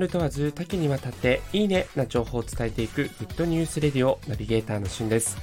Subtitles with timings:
[0.00, 5.38] ル問わず多岐にわたっていいねな情報を伝えていくグッドニュースレディオナビゲーターのしゅんです。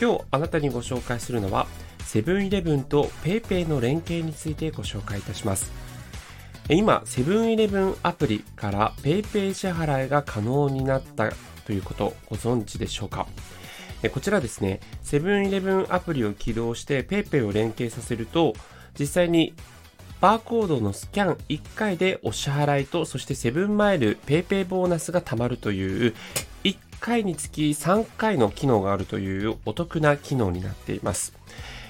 [0.00, 1.66] 今日あなたにご紹介するのは
[2.04, 5.72] セブンイレブンと PayPay の連携についてご紹介いたします。
[6.68, 11.32] 今、セブンイレブンアプリから PayPay 支払いが可能になった
[11.66, 13.26] ということご存知でしょうか？
[14.12, 18.54] こちらですね、セブンイレブンアプリを起動して PayPay を連携させると、
[18.98, 19.54] 実際に
[20.24, 26.14] バーコードのスキャン1回でお支払いと、そしてセブンマイル PayPay ボーナスが貯まるという
[26.64, 31.34] 1回につき3回の機能があるというお得な機能になっています。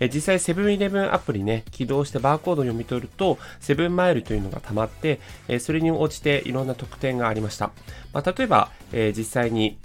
[0.00, 7.70] え実際セブンイレブンアプリね、起動してバーコードを読み取ると、セブンマイルというのが溜まって、えそれに応じていろんな特典がありました。
[8.12, 9.78] まあ、例えば、え実際に、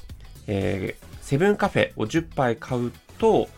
[0.48, 3.50] えセブンカフェを10杯買うと、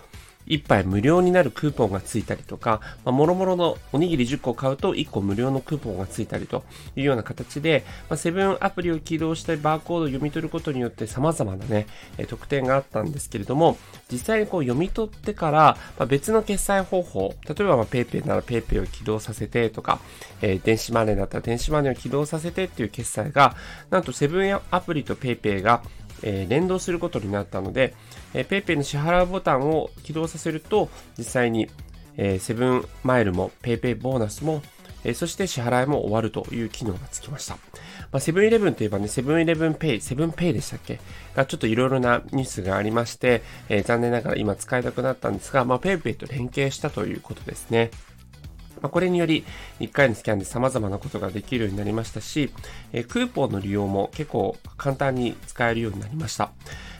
[0.47, 6.63] 1杯無料になるクーポンがついたりとか、まあ、もろもろのおにぎり10個買うと1個無料のクーポンがついたりと
[6.95, 13.77] いうような形で、ま、セブンアプリを起動してバーコードを読み取ることによって様々なね、え特典があったんですけれども、
[14.11, 19.99] 実際にこう読み取ってから、ま、別の決済方法、例えば PayPay なら PayPay を起動させてとか、
[20.41, 23.55] え、電子マネーだったら電子マネーを起動させてっていう決済が、
[23.89, 25.81] なんとセブンアプリと PayPay が
[26.23, 27.93] えー、連動することになったので、
[28.33, 31.69] えー、PayPay の支払うボタンを起動させると、実際に、
[32.17, 34.61] えー、セブンマイルも PayPay ボーナスも、
[35.03, 37.57] えー、そして支払いも終わるという機能がつきました。
[38.11, 40.99] まあ、セブンイレブンといえばね、セブンイレブンペイ、セブンペイでしたっけ？
[41.35, 47.89] がちょっといろいろなニュースがありまして、えー、残念ながら今使いたくなったんですが、まあ、PayPay と連携したということですね。
[48.83, 49.45] まあ、これにより、
[49.79, 52.51] 1回のスキャンで様々なことができるようになりましたし、
[52.91, 56.51] えクーポンの利用も結構簡単に使えるようになりました。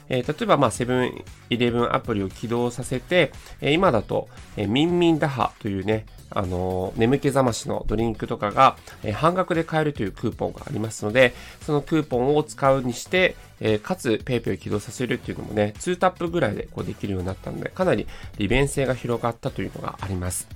[0.08, 11.34] え、例えば、まあ、セブンイレブンアプリを起動させて、え、今だと、え、ミンミンダハというね、あの、眠気覚ましのドリンクとかが、え、半額で買えるというクーポンがありますので、
[11.66, 18.08] そのクーポンを使うにして、え、かつ PayPay を起動させるっていうのもね、2タップぐらいでこうできるようになったので、かなり
[18.38, 20.48] 利便性が広がったというのがあります。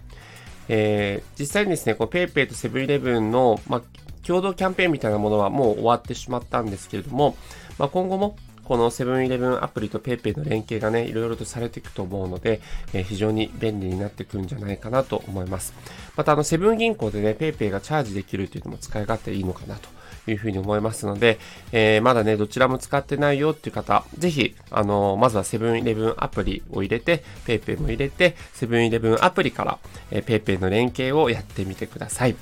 [0.69, 3.81] えー、実際にですね、PayPay とセブンイレブンの、まあ、
[4.25, 7.37] 共同キャンペーンみたいなものはもう終わってしまったんですけれども、
[7.77, 12.59] まあ、今後もこのセブンイレブンアプリと PayPay の連携がね、いろいろとされていくと思うので、
[12.93, 15.73] えー、非常に便利になってくるんじゃないかなと思います。
[16.17, 19.87] また、あの、セブン銀行でね、PayPay がチャージできるというのも使い勝手いいのかなと
[20.29, 21.39] いうふうに思いますので、
[21.71, 29.79] えー、まだね、どちらも使ってないよっていう方、ぜひ、あのー、まずはセブンイレブンアプリを入れて、PayPay も入れて、セブンイレブンアプリから、
[30.11, 32.35] えー、PayPay の連携をやってみてください。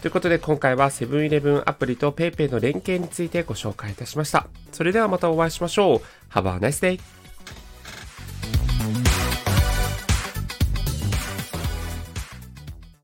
[0.00, 4.46] ということで今回はセブンイレブンアプリと PayPay の連携についてご紹介いたしました。
[4.72, 6.00] それではまたお会いしましょう。
[6.32, 7.17] Have a nice day!